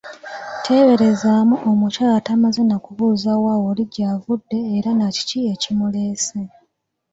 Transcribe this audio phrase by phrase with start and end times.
[0.63, 6.39] Teeberezaamu omukyala tamaze na kubuuza wa oli gy'avudde era nakiki ekimuleese.